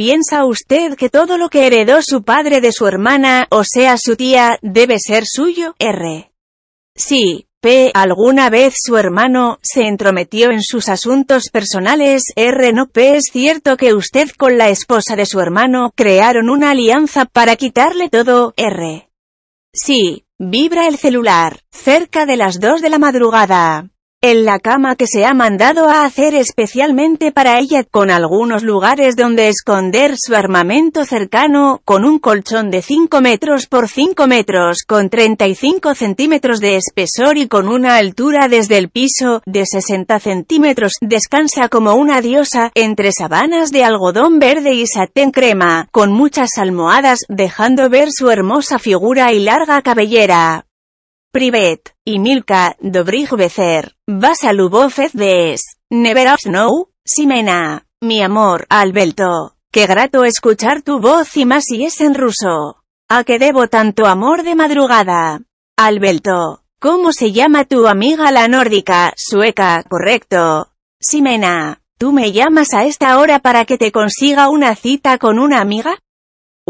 [0.00, 4.16] piensa usted que todo lo que heredó su padre de su hermana, o sea su
[4.16, 5.74] tía, debe ser suyo?
[5.78, 6.32] R.
[6.96, 7.90] Sí, P.
[7.92, 12.22] ¿Alguna vez su hermano se entrometió en sus asuntos personales?
[12.34, 12.72] R.
[12.72, 13.16] No P.
[13.16, 18.08] ¿Es cierto que usted con la esposa de su hermano crearon una alianza para quitarle
[18.08, 18.54] todo?
[18.56, 19.10] R.
[19.74, 20.24] Sí.
[20.38, 21.60] Vibra el celular.
[21.70, 23.90] Cerca de las 2 de la madrugada
[24.22, 29.16] en la cama que se ha mandado a hacer especialmente para ella, con algunos lugares
[29.16, 35.08] donde esconder su armamento cercano, con un colchón de 5 metros por 5 metros, con
[35.08, 41.70] 35 centímetros de espesor y con una altura desde el piso, de 60 centímetros, descansa
[41.70, 47.88] como una diosa, entre sabanas de algodón verde y satén crema, con muchas almohadas, dejando
[47.88, 50.66] ver su hermosa figura y larga cabellera.
[51.32, 59.86] Privet, y Milka, Dobrich Becer, Basa Lubofez des, Never Snow, Simena, mi amor, Alberto, qué
[59.86, 62.82] grato escuchar tu voz y más si es en ruso.
[63.08, 65.42] ¿A qué debo tanto amor de madrugada?
[65.76, 70.72] Alberto, ¿cómo se llama tu amiga la nórdica, sueca, correcto?
[71.00, 75.60] Simena, ¿tú me llamas a esta hora para que te consiga una cita con una
[75.60, 75.96] amiga?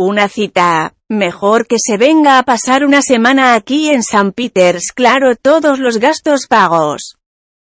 [0.03, 5.37] Una cita, Mejor que se venga a pasar una semana aquí en San Peters, claro,
[5.37, 7.19] todos los gastos pagos.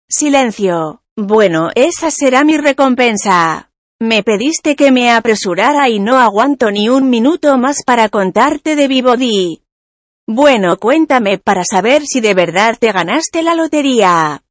[0.08, 1.02] Silencio.
[1.17, 3.72] Bueno, esa será mi recompensa.
[4.00, 8.88] Me pediste que me apresurara y no aguanto ni un minuto más para contarte de
[8.88, 9.63] Vivodi.
[10.27, 14.44] Bueno, cuéntame para saber si de verdad te ganaste la lotería.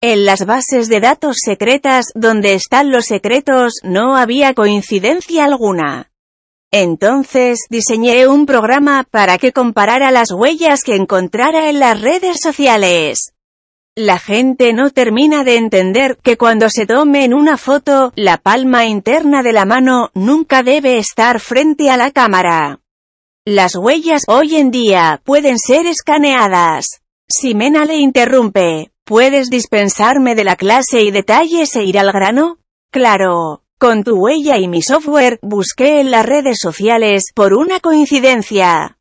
[0.00, 6.11] En las bases de datos secretas, donde están los secretos, no había coincidencia alguna.
[6.72, 13.34] Entonces diseñé un programa para que comparara las huellas que encontrara en las redes sociales.
[13.94, 19.42] La gente no termina de entender que cuando se tome una foto, la palma interna
[19.42, 22.80] de la mano nunca debe estar frente a la cámara.
[23.44, 27.02] Las huellas hoy en día pueden ser escaneadas.
[27.28, 32.58] Si Mena le interrumpe, ¿puedes dispensarme de la clase y detalles e ir al grano?
[32.90, 33.61] Claro.
[33.82, 38.96] Con tu huella y mi software, busqué en las redes sociales, por una coincidencia.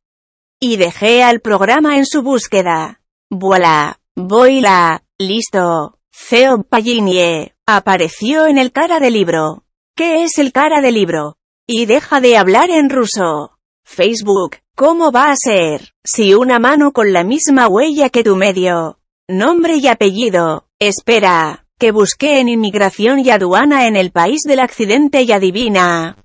[0.59, 2.99] Y dejé al programa en su búsqueda.
[3.29, 3.99] Voilà.
[4.15, 5.03] Voila.
[5.19, 5.99] Listo.
[6.27, 7.53] Theo Paginie.
[7.67, 9.65] Apareció en el cara de libro.
[9.95, 11.37] ¿Qué es el cara de libro?
[11.67, 13.59] Y deja de hablar en ruso.
[13.85, 14.57] Facebook.
[14.75, 15.93] ¿Cómo va a ser?
[16.03, 18.97] Si una mano con la misma huella que tu medio.
[19.27, 20.65] Nombre y apellido.
[20.79, 26.15] Espera que busqué en inmigración y aduana en el país del accidente y adivina.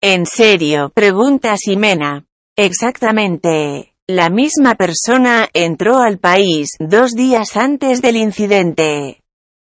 [0.00, 0.90] ¿En serio?
[0.94, 2.24] Pregunta Simena.
[2.56, 3.94] Exactamente.
[4.06, 9.20] La misma persona entró al país dos días antes del incidente.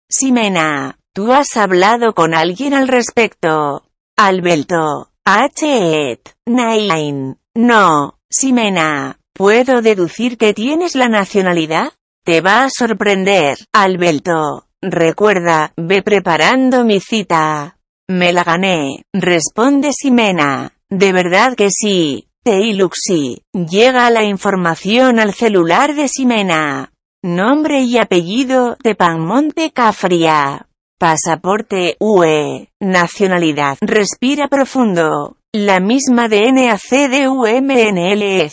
[0.08, 3.84] Simena, ¿tú has hablado con alguien al respecto?
[4.16, 5.10] Alberto.
[5.26, 6.20] H.
[6.46, 7.36] Nine.
[7.54, 8.18] No.
[8.30, 11.92] Simena, ¿puedo deducir que tienes la nacionalidad?
[12.24, 14.68] Te va a sorprender, Alberto.
[14.82, 17.78] Recuerda, ve preparando mi cita.
[18.08, 20.72] Me la gané, responde Simena.
[20.90, 22.26] De verdad que sí.
[22.42, 23.44] Teiluxi.
[23.52, 26.92] Llega la información al celular de Simena.
[27.22, 30.66] Nombre y apellido, de Panmonte Cafria.
[30.98, 32.68] Pasaporte, UE.
[32.80, 35.36] Nacionalidad, respira profundo.
[35.52, 38.50] La misma de NACDUMNL.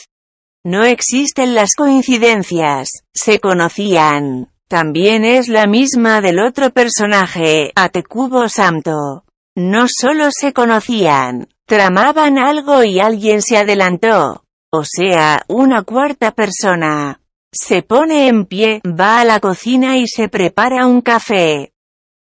[0.64, 4.52] No existen las coincidencias, se conocían.
[4.70, 9.24] También es la misma del otro personaje, Atekubo Samto.
[9.56, 14.46] No solo se conocían, tramaban algo y alguien se adelantó.
[14.72, 17.20] O sea, una cuarta persona.
[17.52, 21.74] Se pone en pie, va a la cocina y se prepara un café.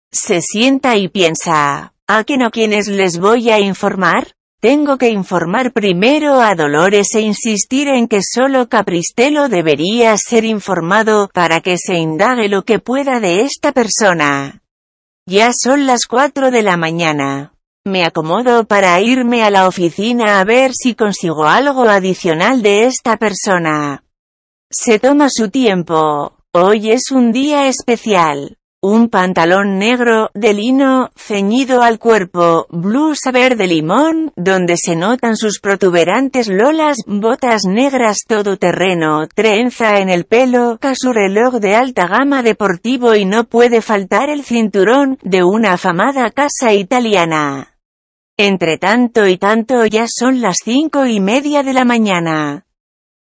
[0.10, 4.37] Se sienta y piensa, ¿a qué no quienes les voy a informar?
[4.60, 11.30] Tengo que informar primero a Dolores e insistir en que solo Capristelo debería ser informado,
[11.32, 14.64] para que se indague lo que pueda de esta persona.
[15.28, 17.54] Ya son las 4 de la mañana.
[17.86, 23.18] Me acomodo para irme a la oficina a ver si consigo algo adicional de esta
[23.18, 24.04] persona.
[24.72, 26.36] Se toma su tiempo.
[26.52, 28.58] Hoy es un día especial.
[28.90, 35.60] Un pantalón negro, de lino, ceñido al cuerpo, blusa verde limón, donde se notan sus
[35.60, 43.14] protuberantes lolas, botas negras todoterreno, trenza en el pelo, casu reloj de alta gama deportivo
[43.14, 47.76] y no puede faltar el cinturón, de una afamada casa italiana.
[48.38, 52.66] Entre tanto y tanto ya son las cinco y media de la mañana.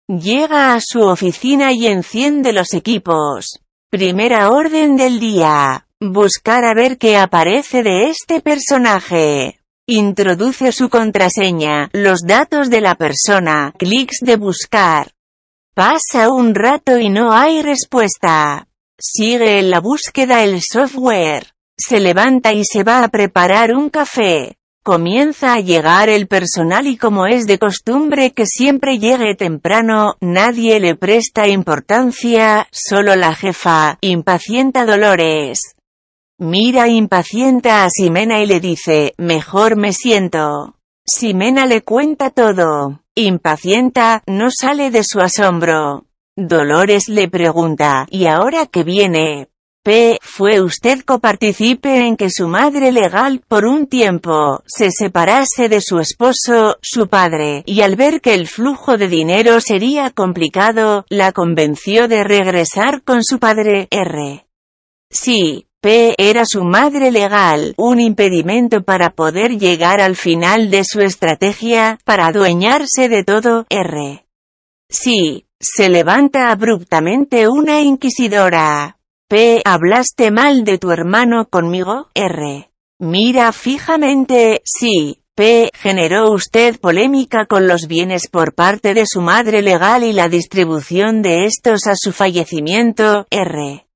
[0.08, 3.62] Llega a su oficina y enciende los equipos.
[3.94, 5.87] Primera orden del día.
[6.00, 9.61] Buscar a ver qué aparece de este personaje.
[9.87, 15.12] Introduce su contraseña, los datos de la persona, clics de buscar.
[15.75, 18.67] Pasa un rato y no hay respuesta.
[18.99, 21.49] Sigue en la búsqueda el software.
[21.77, 24.56] Se levanta y se va a preparar un café.
[24.84, 30.81] Comienza a llegar el personal y como es de costumbre que siempre llegue temprano, nadie
[30.81, 35.76] le presta importancia, solo la jefa, impacienta Dolores.
[36.38, 40.75] Mira impacienta a Simena y le dice, mejor me siento.
[41.06, 43.02] Simena le cuenta todo.
[43.14, 46.06] Impacienta, no sale de su asombro.
[46.34, 49.52] Dolores le pregunta, ¿y ahora qué viene?
[49.84, 50.19] P.
[50.23, 55.99] ¿Fue usted coparticipe en que su madre legal, por un tiempo, se separase de su
[55.99, 62.06] esposo, su padre, y al ver que el flujo de dinero sería complicado, la convenció
[62.06, 64.46] de regresar con su padre, R.
[65.11, 66.14] Sí, P.
[66.17, 72.26] Era su madre legal, un impedimento para poder llegar al final de su estrategia, para
[72.26, 74.25] adueñarse de todo, R.
[74.88, 78.96] Sí, se levanta abruptamente una inquisidora.
[79.32, 79.62] P.
[79.64, 82.11] ¿Hablaste mal de tu hermano conmigo?
[82.12, 82.70] R.
[82.99, 85.23] Mira fijamente, sí.
[85.34, 85.70] P.
[85.73, 91.23] ¿Generó usted polémica con los bienes por parte de su madre legal y la distribución
[91.23, 93.26] de estos a su fallecimiento?
[93.31, 93.87] R.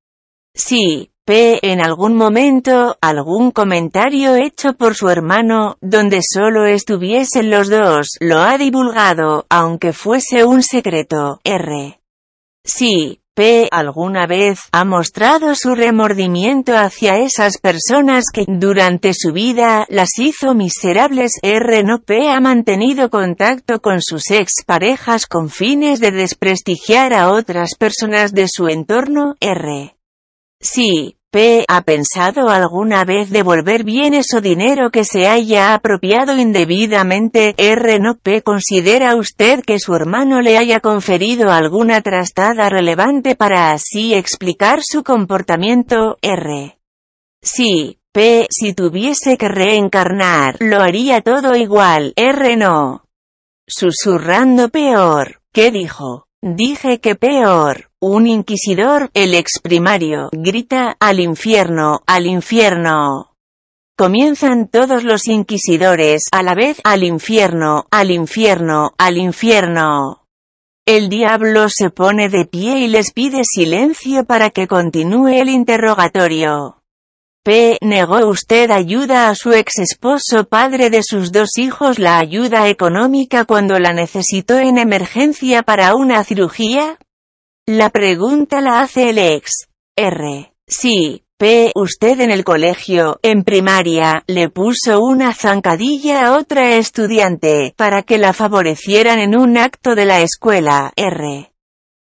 [0.55, 1.11] Sí.
[1.27, 1.59] P.
[1.61, 8.39] En algún momento, algún comentario hecho por su hermano, donde solo estuviesen los dos, lo
[8.39, 11.43] ha divulgado, aunque fuese un secreto.
[11.45, 12.01] R.
[12.65, 13.21] Sí.
[13.37, 13.69] P.
[13.71, 20.55] alguna vez ha mostrado su remordimiento hacia esas personas que, durante su vida, las hizo
[20.55, 21.33] miserables.
[21.43, 21.85] R.
[21.85, 22.31] No P.
[22.31, 28.47] ha mantenido contacto con sus ex parejas con fines de desprestigiar a otras personas de
[28.49, 29.35] su entorno.
[29.39, 29.95] R.
[30.59, 31.67] Sí, P.
[31.69, 37.55] ¿Ha pensado alguna vez devolver bienes o dinero que se haya apropiado indebidamente?
[37.59, 37.99] R.
[37.99, 38.41] No P.
[38.41, 45.05] ¿Considera usted que su hermano le haya conferido alguna trastada relevante para así explicar su
[45.05, 46.17] comportamiento?
[46.23, 46.79] R.
[47.43, 47.99] Sí.
[48.13, 48.47] P.
[48.49, 52.15] Si tuviese que reencarnar, lo haría todo igual.
[52.17, 52.57] R.
[52.57, 53.05] No.
[53.69, 55.43] Susurrando peor.
[55.53, 56.26] ¿Qué dijo?
[56.43, 57.91] Dije que peor.
[58.01, 63.33] Un inquisidor, el ex primario, grita, al infierno, al infierno.
[63.99, 70.27] Comienzan todos los inquisidores, a la vez, al infierno, al infierno, al infierno.
[70.87, 76.83] El diablo se pone de pie y les pide silencio para que continúe el interrogatorio.
[77.47, 77.79] P.
[77.81, 83.45] ¿Negó usted ayuda a su ex esposo padre de sus dos hijos la ayuda económica
[83.45, 86.99] cuando la necesitó en emergencia para una cirugía?
[87.65, 89.69] La pregunta la hace el ex.
[89.95, 90.53] R.
[90.67, 91.71] Sí, P.
[91.77, 98.19] Usted en el colegio, en primaria, le puso una zancadilla a otra estudiante, para que
[98.19, 100.93] la favorecieran en un acto de la escuela.
[100.97, 101.53] R.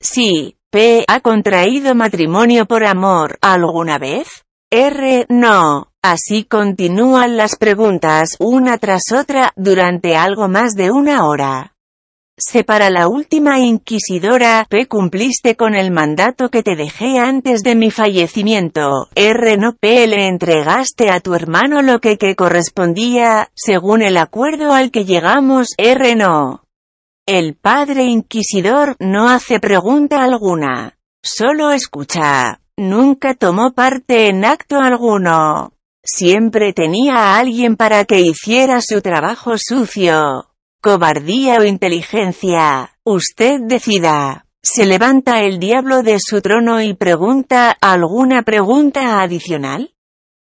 [0.01, 1.05] Sí, P.
[1.07, 4.45] ¿Ha contraído matrimonio por amor, alguna vez?
[4.73, 5.27] R.
[5.29, 5.89] No.
[6.01, 11.75] Así continúan las preguntas, una tras otra, durante algo más de una hora.
[12.39, 14.87] Se para la última inquisidora, P.
[14.87, 19.09] Cumpliste con el mandato que te dejé antes de mi fallecimiento.
[19.17, 19.57] R.
[19.57, 20.07] No P.
[20.07, 25.75] Le entregaste a tu hermano lo que, que correspondía, según el acuerdo al que llegamos.
[25.79, 26.15] R.
[26.15, 26.63] No.
[27.27, 30.97] El padre inquisidor no hace pregunta alguna.
[31.23, 32.61] Solo escucha.
[32.81, 35.75] Nunca tomó parte en acto alguno.
[36.03, 40.47] Siempre tenía a alguien para que hiciera su trabajo sucio.
[40.81, 42.97] Cobardía o inteligencia.
[43.05, 44.47] Usted decida.
[44.63, 49.95] Se levanta el diablo de su trono y pregunta, ¿alguna pregunta adicional?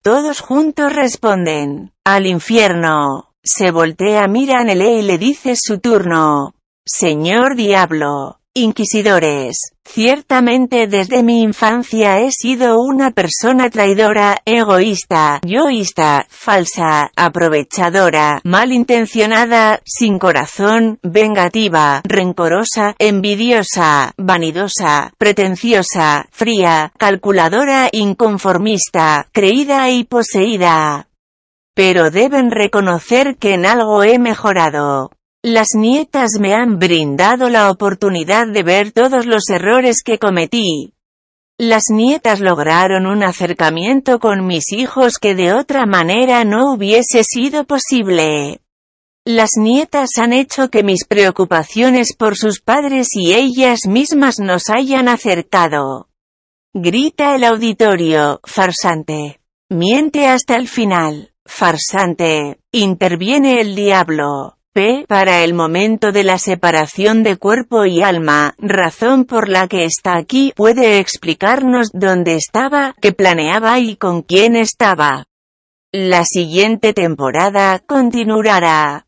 [0.02, 3.34] Todos juntos responden, al infierno.
[3.42, 6.54] Se voltea, mira a Nele y le dice su turno.
[6.86, 17.10] Señor diablo, Inquisidores, ciertamente desde mi infancia he sido una persona traidora, egoísta, yoísta, falsa,
[17.16, 31.08] aprovechadora, malintencionada, sin corazón, vengativa, rencorosa, envidiosa, vanidosa, pretenciosa, fría, calculadora, inconformista, creída y poseída.
[31.74, 35.10] Pero deben reconocer que en algo he mejorado.
[35.46, 40.94] Las nietas me han brindado la oportunidad de ver todos los errores que cometí.
[41.58, 47.64] Las nietas lograron un acercamiento con mis hijos que de otra manera no hubiese sido
[47.64, 48.62] posible.
[49.26, 55.08] Las nietas han hecho que mis preocupaciones por sus padres y ellas mismas nos hayan
[55.08, 56.08] acercado.
[56.72, 59.42] Grita el auditorio, farsante.
[59.68, 61.34] Miente hasta el final.
[61.44, 62.60] Farsante.
[62.72, 64.56] Interviene el diablo.
[64.74, 65.04] P.
[65.06, 70.16] Para el momento de la separación de cuerpo y alma, razón por la que está
[70.16, 75.26] aquí, puede explicarnos dónde estaba, qué planeaba y con quién estaba.
[75.92, 79.06] La siguiente temporada continuará.